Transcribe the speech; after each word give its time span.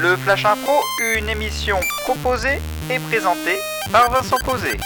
Le 0.00 0.14
Flash 0.16 0.44
Impro, 0.44 0.72
une 1.16 1.28
émission 1.28 1.76
proposée 2.04 2.60
et 2.88 3.00
présentée 3.00 3.58
par 3.90 4.08
Vincent 4.12 4.36
Posé. 4.44 4.76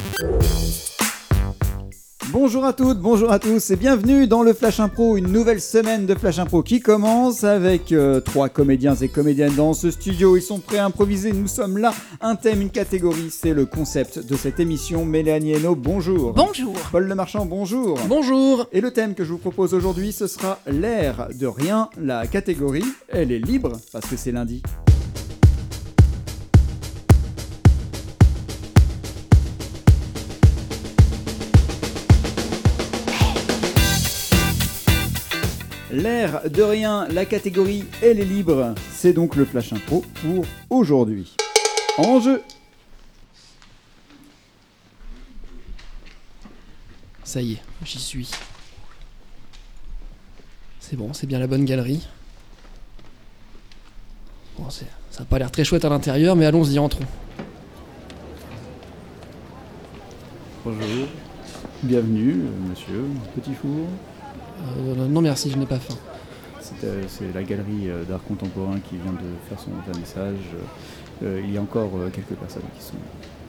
Bonjour 2.31 2.65
à 2.65 2.73
toutes, 2.73 2.99
bonjour 2.99 3.31
à 3.31 3.39
tous 3.39 3.71
et 3.73 3.77
bienvenue 3.77 4.27
dans 4.27 4.43
le 4.43 4.55
Flash 4.55 4.81
Impro, 4.81 5.19
une 5.19 5.31
nouvelle 5.31 5.61
semaine 5.61 6.07
de 6.07 6.15
Flash 6.15 6.39
Impro 6.39 6.63
qui 6.63 6.81
commence 6.81 7.45
avec 7.45 7.93
euh, 7.93 8.21
trois 8.21 8.49
comédiens 8.49 8.95
et 8.95 9.09
comédiennes 9.09 9.55
dans 9.55 9.75
ce 9.75 9.91
studio. 9.91 10.35
Ils 10.39 10.43
sont 10.43 10.61
prêts 10.61 10.79
à 10.79 10.87
improviser, 10.87 11.33
nous 11.33 11.47
sommes 11.47 11.77
là. 11.77 11.93
Un 12.23 12.35
thème, 12.35 12.63
une 12.63 12.71
catégorie, 12.71 13.29
c'est 13.31 13.53
le 13.53 13.67
concept 13.67 14.19
de 14.19 14.35
cette 14.35 14.61
émission. 14.61 15.05
Mélanie 15.05 15.53
Hainaut, 15.53 15.77
bonjour. 15.77 16.33
Bonjour. 16.33 16.75
Paul 16.91 17.05
Le 17.05 17.15
Marchand, 17.15 17.45
bonjour. 17.45 17.99
Bonjour 18.09 18.67
Et 18.73 18.81
le 18.81 18.93
thème 18.93 19.15
que 19.15 19.25
je 19.25 19.33
vous 19.33 19.39
propose 19.39 19.75
aujourd'hui, 19.75 20.13
ce 20.13 20.27
sera 20.27 20.59
l'air 20.67 21.29
de 21.35 21.47
rien. 21.47 21.91
La 22.01 22.27
catégorie, 22.27 22.87
elle 23.09 23.31
est 23.31 23.41
libre 23.41 23.73
parce 23.93 24.07
que 24.07 24.17
c'est 24.17 24.33
lundi. 24.33 24.63
L'air 35.93 36.49
de 36.49 36.63
rien, 36.63 37.07
la 37.09 37.27
catégorie, 37.27 37.85
elle 38.03 38.19
est 38.19 38.25
libre. 38.25 38.75
C'est 38.91 39.13
donc 39.13 39.37
le 39.37 39.45
Flash 39.45 39.75
Info 39.75 40.03
pour 40.23 40.47
aujourd'hui. 40.71 41.37
En 41.99 42.19
jeu 42.19 42.43
Ça 47.25 47.43
y 47.43 47.53
est, 47.53 47.63
j'y 47.85 47.99
suis. 47.99 48.31
C'est 50.81 50.97
bon, 50.97 51.13
c'est 51.13 51.27
bien 51.27 51.39
la 51.39 51.47
bonne 51.47 51.67
galerie. 51.67 52.09
Bon, 54.59 54.71
ça 54.71 54.87
n'a 55.19 55.25
pas 55.27 55.39
l'air 55.39 55.51
très 55.51 55.65
chouette 55.65 55.85
à 55.85 55.91
l'intérieur, 55.91 56.37
mais 56.37 56.47
allons-y, 56.47 56.79
entrons. 56.79 57.05
Bonjour. 60.65 61.09
Bienvenue, 61.83 62.45
euh, 62.45 62.71
monsieur. 62.71 63.05
Petit 63.35 63.55
four. 63.55 63.89
Euh, 64.63 65.09
non 65.09 65.21
merci, 65.21 65.51
je 65.51 65.57
n'ai 65.57 65.67
pas 65.67 65.79
faim. 65.79 65.95
C'est 66.61 66.85
euh, 66.85 67.03
la 67.35 67.43
galerie 67.43 67.89
euh, 67.91 68.05
d'art 68.05 68.23
contemporain 68.23 68.79
qui 68.81 68.97
vient 68.97 69.13
de 69.13 69.37
faire 69.49 69.59
son 69.59 69.71
vernissage. 69.87 70.37
Euh, 71.23 71.41
il 71.45 71.53
y 71.53 71.59
a 71.59 71.61
encore 71.61 71.91
euh, 71.97 72.11
quelques 72.11 72.39
personnes 72.39 72.63
qui 72.79 72.85
sont, 72.85 72.95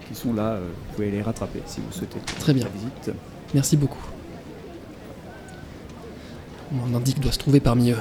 qui 0.08 0.16
sont 0.16 0.34
là. 0.34 0.54
euh, 0.54 0.68
vous 0.88 0.96
pouvez 0.96 1.12
les 1.12 1.22
rattraper 1.22 1.62
si 1.66 1.82
vous 1.82 1.92
souhaitez. 1.92 2.20
Très 2.40 2.54
bien. 2.54 2.64
La 2.66 2.70
visite. 2.72 3.12
Merci 3.54 3.78
beaucoup. 3.78 4.02
Mon 6.72 6.96
indique 6.96 7.20
doit 7.20 7.32
se 7.32 7.38
trouver 7.38 7.60
parmi 7.60 7.92
eux. 7.92 7.98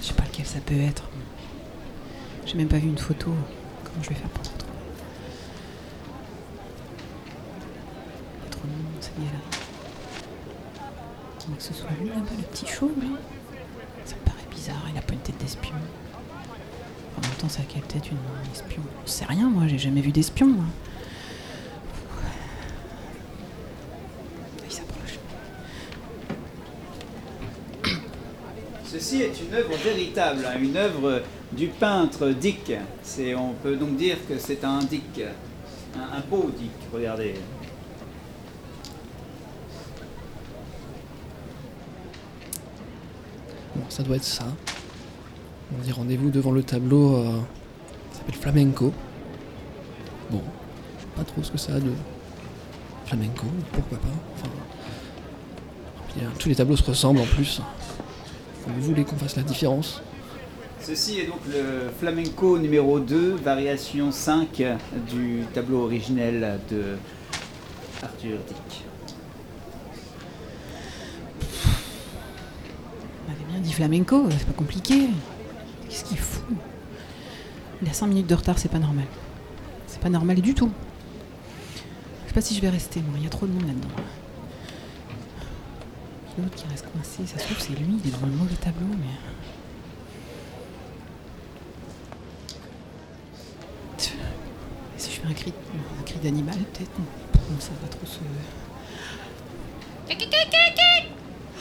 Je 0.00 0.06
sais 0.06 0.14
pas 0.14 0.24
lequel 0.24 0.46
ça 0.46 0.58
peut 0.64 0.78
être. 0.80 1.04
J'ai 2.46 2.56
même 2.56 2.68
pas 2.68 2.78
vu 2.78 2.88
une 2.88 2.98
photo. 2.98 3.30
Comment 3.84 4.02
je 4.02 4.08
vais 4.10 4.14
faire 4.14 4.28
pour 4.28 4.42
le 4.42 4.48
retrouver 4.50 4.72
Il 8.40 8.44
y 8.44 8.48
a 8.48 8.91
trop 9.02 9.20
de 9.20 9.20
monde, 9.20 9.42
cette 10.72 10.74
galerie. 10.74 10.92
À 11.40 11.48
moins 11.48 11.56
que 11.56 11.62
ce 11.62 11.74
soit 11.74 11.90
lui 12.00 12.08
là-bas, 12.08 12.30
le 12.36 12.44
petit 12.44 12.66
chauve. 12.66 12.92
Ça 14.04 14.14
me 14.16 14.20
paraît 14.24 14.48
bizarre, 14.50 14.82
il 14.92 14.98
a 14.98 15.02
pas 15.02 15.12
une 15.12 15.20
tête 15.20 15.38
d'espion. 15.38 15.74
En 17.16 17.20
même 17.20 17.36
temps, 17.38 17.48
ça 17.48 17.62
a 17.62 17.64
quelle 17.64 17.82
tête 17.82 18.10
une 18.10 18.16
un 18.16 18.52
espion? 18.52 18.82
Je 19.04 19.10
sais 19.10 19.24
rien, 19.24 19.48
moi, 19.48 19.64
j'ai 19.66 19.78
jamais 19.78 20.00
vu 20.00 20.12
d'espion. 20.12 20.54
Il 24.64 24.72
s'approche. 24.72 25.18
Ceci 28.84 29.22
est 29.22 29.40
une 29.40 29.54
œuvre 29.54 29.74
véritable, 29.84 30.46
hein, 30.46 30.58
une 30.60 30.76
œuvre 30.76 31.22
du 31.52 31.68
peintre 31.68 32.28
Dick. 32.28 32.72
On 33.36 33.52
peut 33.62 33.76
donc 33.76 33.96
dire 33.96 34.16
que 34.28 34.38
c'est 34.38 34.64
un 34.64 34.78
Dick, 34.78 35.20
un 35.96 36.20
beau 36.30 36.50
Dick. 36.56 36.70
Regardez. 36.92 37.34
Ça 43.92 44.02
doit 44.02 44.16
être 44.16 44.24
ça. 44.24 44.46
On 45.76 45.82
dit 45.82 45.92
rendez-vous 45.92 46.30
devant 46.30 46.50
le 46.50 46.62
tableau. 46.62 47.16
euh, 47.16 47.38
ça 48.12 48.18
s'appelle 48.18 48.34
Flamenco. 48.34 48.92
Bon, 50.30 50.40
pas 51.14 51.24
trop 51.24 51.42
ce 51.42 51.50
que 51.52 51.58
ça 51.58 51.74
a 51.74 51.80
de 51.80 51.92
flamenco, 53.06 53.46
pourquoi 53.72 53.98
pas. 53.98 54.08
Enfin, 54.34 54.48
tous 56.38 56.48
les 56.48 56.54
tableaux 56.54 56.76
se 56.76 56.84
ressemblent 56.84 57.20
en 57.20 57.26
plus. 57.26 57.60
Vous 58.66 58.80
voulez 58.82 59.04
qu'on 59.04 59.16
fasse 59.16 59.36
la 59.36 59.42
différence 59.42 60.00
Ceci 60.80 61.20
est 61.20 61.26
donc 61.26 61.40
le 61.48 61.90
flamenco 62.00 62.58
numéro 62.58 62.98
2, 62.98 63.34
variation 63.36 64.10
5 64.10 64.62
du 65.10 65.44
tableau 65.52 65.82
originel 65.84 66.58
de 66.70 66.96
Arthur 68.02 68.38
Dick. 68.48 68.84
On 73.28 73.30
avait 73.32 73.44
bien 73.51 73.51
dit 73.62 73.72
flamenco, 73.72 74.28
c'est 74.30 74.46
pas 74.46 74.52
compliqué. 74.52 75.08
Qu'est-ce 75.88 76.04
qu'il 76.04 76.18
fout? 76.18 76.44
Il 77.80 77.88
a 77.88 77.92
5 77.92 78.06
minutes 78.06 78.26
de 78.26 78.34
retard, 78.34 78.58
c'est 78.58 78.68
pas 78.68 78.78
normal. 78.78 79.06
C'est 79.86 80.00
pas 80.00 80.08
normal 80.08 80.40
du 80.40 80.54
tout. 80.54 80.70
Je 82.24 82.28
sais 82.28 82.34
pas 82.34 82.40
si 82.40 82.54
je 82.54 82.60
vais 82.60 82.68
rester, 82.70 83.00
moi, 83.00 83.14
il 83.18 83.24
y 83.24 83.26
a 83.26 83.30
trop 83.30 83.46
de 83.46 83.52
monde 83.52 83.66
là-dedans. 83.66 83.88
L'autre 86.38 86.54
qui 86.54 86.66
reste 86.68 86.86
coincé, 86.92 87.26
ça 87.26 87.38
se 87.38 87.44
trouve 87.44 87.58
c'est 87.60 87.78
lui, 87.78 88.00
il 88.02 88.08
est 88.08 88.18
dans 88.18 88.26
le 88.26 88.32
mauvais 88.32 88.54
tableau, 88.54 88.86
mais. 88.88 89.06
Si 94.96 95.10
je 95.10 95.20
fais 95.20 95.26
un 95.26 95.34
cri, 95.34 95.52
un 96.00 96.02
cri 96.04 96.18
d'animal, 96.22 96.56
peut-être 96.56 96.90
Bon, 96.96 97.60
ça 97.60 97.72
va 97.82 97.88
trop 97.88 98.06
se. 98.06 98.18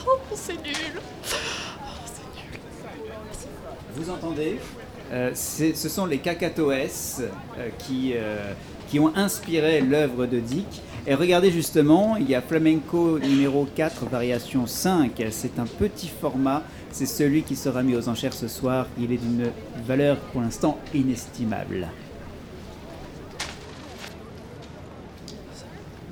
Oh, 0.08 0.20
c'est 0.36 0.62
nul 0.64 1.02
Vous 3.96 4.10
entendez 4.10 4.60
Euh, 5.12 5.32
Ce 5.36 5.90
sont 5.90 6.06
les 6.06 6.20
Cacatoès 6.20 7.22
euh, 7.58 7.70
qui, 7.80 8.14
euh, 8.16 8.54
qui 8.88 8.98
ont 8.98 9.14
inspiré 9.16 9.82
l'œuvre 9.82 10.26
de 10.26 10.40
Dick. 10.40 10.82
Et 11.06 11.16
regardez 11.16 11.52
justement, 11.52 12.16
il 12.16 12.30
y 12.30 12.36
a 12.36 12.42
Flamenco 12.42 13.20
numéro 13.20 13.68
4, 13.76 14.06
variation 14.06 14.68
5. 14.68 15.22
C'est 15.32 15.60
un 15.60 15.66
petit 15.66 16.08
format. 16.08 16.64
C'est 16.92 17.06
celui 17.06 17.44
qui 17.44 17.58
sera 17.58 17.84
mis 17.84 17.96
aux 17.96 18.08
enchères 18.08 18.34
ce 18.34 18.48
soir. 18.48 18.88
Il 18.98 19.12
est 19.12 19.18
d'une 19.18 19.52
valeur 19.86 20.18
pour 20.32 20.42
l'instant 20.42 20.78
inestimable. 20.94 21.90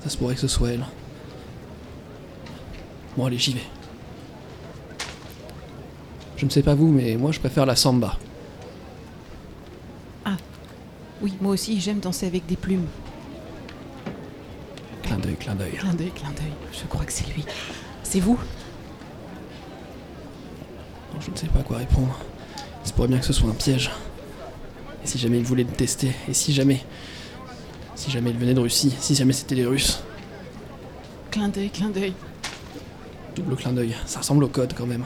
Ça 0.02 0.10
se 0.10 0.16
pourrait 0.18 0.34
que 0.34 0.40
ce 0.40 0.48
soit 0.48 0.72
elle. 0.72 0.84
Bon, 3.16 3.24
allez, 3.26 3.38
j'y 3.38 3.54
vais. 3.54 3.79
Je 6.40 6.46
ne 6.46 6.50
sais 6.50 6.62
pas 6.62 6.74
vous, 6.74 6.88
mais 6.88 7.16
moi 7.16 7.32
je 7.32 7.38
préfère 7.38 7.66
la 7.66 7.76
samba. 7.76 8.16
Oui, 11.22 11.34
moi 11.38 11.52
aussi, 11.52 11.78
j'aime 11.80 12.00
danser 12.00 12.26
avec 12.26 12.46
des 12.46 12.56
plumes. 12.56 12.86
Clin 15.02 15.18
d'œil, 15.18 15.36
clin 15.36 15.54
d'œil. 15.54 15.72
Clin 15.72 15.92
d'œil, 15.92 16.12
clin 16.12 16.30
d'œil. 16.30 16.52
Je 16.72 16.86
crois 16.86 17.04
que 17.04 17.12
c'est 17.12 17.26
lui. 17.34 17.44
C'est 18.02 18.20
vous? 18.20 18.38
Non, 21.12 21.20
Je 21.20 21.30
ne 21.30 21.36
sais 21.36 21.48
pas 21.48 21.62
quoi 21.62 21.76
répondre. 21.76 22.16
Il 22.82 22.88
se 22.88 22.94
pourrait 22.94 23.08
bien 23.08 23.18
que 23.18 23.26
ce 23.26 23.34
soit 23.34 23.50
un 23.50 23.54
piège. 23.54 23.90
Et 25.04 25.06
si 25.06 25.18
jamais 25.18 25.36
il 25.36 25.44
voulait 25.44 25.64
me 25.64 25.72
tester 25.72 26.12
Et 26.26 26.32
si 26.32 26.54
jamais. 26.54 26.82
Si 27.96 28.10
jamais 28.10 28.30
il 28.30 28.38
venait 28.38 28.54
de 28.54 28.60
Russie 28.60 28.94
Si 28.98 29.14
jamais 29.14 29.34
c'était 29.34 29.56
les 29.56 29.66
Russes 29.66 30.02
Clin 31.30 31.50
d'œil, 31.50 31.68
clin 31.68 31.90
d'œil. 31.90 32.14
Double 33.36 33.56
clin 33.56 33.72
d'œil. 33.72 33.94
Ça 34.06 34.20
ressemble 34.20 34.44
au 34.44 34.48
code 34.48 34.72
quand 34.74 34.86
même. 34.86 35.04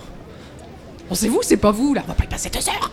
Bon, 1.09 1.15
c'est 1.15 1.29
vous, 1.29 1.41
c'est 1.43 1.57
pas 1.57 1.71
vous, 1.71 1.95
là? 1.95 2.03
On 2.05 2.09
va 2.09 2.15
pas 2.15 2.25
y 2.25 2.29
passer 2.29 2.51
deux 2.51 2.67
heures. 2.69 2.91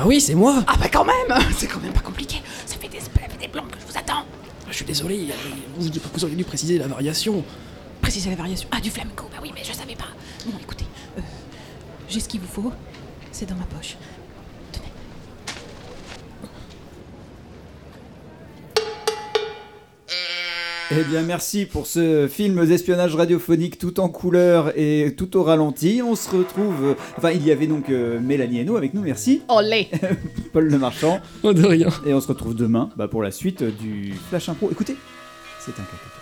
Ah 0.00 0.06
oui, 0.06 0.20
c'est 0.20 0.34
moi 0.34 0.62
Ah, 0.66 0.76
bah 0.78 0.88
quand 0.92 1.04
même 1.04 1.38
C'est 1.56 1.66
quand 1.66 1.80
même 1.80 1.92
pas 1.92 2.00
compliqué. 2.00 2.40
Ça 2.66 2.76
fait 2.76 2.88
des, 2.88 3.00
ça 3.00 3.06
fait 3.10 3.36
des 3.38 3.48
plombs 3.48 3.64
que 3.66 3.78
je 3.80 3.84
vous 3.92 3.98
attends. 3.98 4.24
Je 4.70 4.74
suis 4.76 4.84
désolé, 4.84 5.28
vous, 5.76 5.88
vous 6.14 6.24
auriez 6.24 6.36
dû 6.36 6.44
préciser 6.44 6.78
la 6.78 6.86
variation. 6.86 7.42
Précisez 8.00 8.30
la 8.30 8.36
variation. 8.36 8.68
Ah, 8.70 8.80
du 8.80 8.90
flamenco. 8.90 9.24
Bah 9.32 9.38
oui, 9.42 9.50
mais 9.54 9.62
je 9.64 9.72
savais 9.72 9.96
pas. 9.96 10.06
Bon, 10.46 10.56
écoutez. 10.62 10.84
euh, 11.18 11.20
J'ai 12.08 12.20
ce 12.20 12.28
qu'il 12.28 12.40
vous 12.40 12.46
faut. 12.46 12.72
C'est 13.32 13.46
dans 13.46 13.56
ma 13.56 13.64
poche. 13.64 13.96
Eh 20.90 21.04
bien, 21.04 21.20
merci 21.20 21.66
pour 21.66 21.86
ce 21.86 22.26
film 22.28 22.64
d'espionnage 22.64 23.14
radiophonique 23.14 23.78
tout 23.78 24.00
en 24.00 24.08
couleur 24.08 24.72
et 24.74 25.14
tout 25.18 25.36
au 25.36 25.42
ralenti. 25.42 26.00
On 26.02 26.16
se 26.16 26.30
retrouve. 26.30 26.96
Enfin, 27.18 27.30
il 27.32 27.46
y 27.46 27.52
avait 27.52 27.66
donc 27.66 27.90
euh, 27.90 28.18
Mélanie 28.18 28.60
Hainaut 28.60 28.76
avec 28.76 28.94
nous, 28.94 29.02
merci. 29.02 29.42
Olé 29.48 29.88
Paul 30.54 30.66
Le 30.66 30.78
Marchand. 30.78 31.20
Oh, 31.42 31.52
de 31.52 31.64
rien. 31.64 31.88
Et 32.06 32.14
on 32.14 32.20
se 32.22 32.28
retrouve 32.28 32.54
demain 32.54 32.88
bah, 32.96 33.06
pour 33.06 33.22
la 33.22 33.30
suite 33.30 33.62
du 33.62 34.14
Flash 34.30 34.48
Impro. 34.48 34.70
Écoutez, 34.70 34.96
c'est 35.60 35.72
un 35.72 35.84
caca. 35.84 36.17